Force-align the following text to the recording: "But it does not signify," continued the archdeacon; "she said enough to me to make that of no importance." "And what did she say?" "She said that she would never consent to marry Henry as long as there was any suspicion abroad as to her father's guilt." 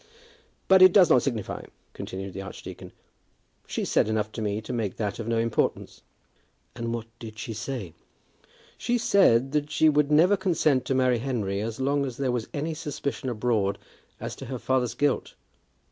"But 0.67 0.81
it 0.81 0.93
does 0.93 1.11
not 1.11 1.21
signify," 1.21 1.65
continued 1.93 2.33
the 2.33 2.41
archdeacon; 2.41 2.91
"she 3.67 3.85
said 3.85 4.07
enough 4.07 4.31
to 4.31 4.41
me 4.41 4.59
to 4.59 4.73
make 4.73 4.95
that 4.97 5.19
of 5.19 5.27
no 5.27 5.37
importance." 5.37 6.01
"And 6.75 6.91
what 6.91 7.05
did 7.19 7.37
she 7.37 7.53
say?" 7.53 7.93
"She 8.79 8.97
said 8.97 9.51
that 9.51 9.69
she 9.69 9.89
would 9.89 10.11
never 10.11 10.35
consent 10.35 10.85
to 10.85 10.95
marry 10.95 11.19
Henry 11.19 11.61
as 11.61 11.79
long 11.79 12.03
as 12.07 12.17
there 12.17 12.31
was 12.31 12.47
any 12.51 12.73
suspicion 12.73 13.29
abroad 13.29 13.77
as 14.19 14.35
to 14.37 14.47
her 14.47 14.57
father's 14.57 14.95
guilt." 14.95 15.35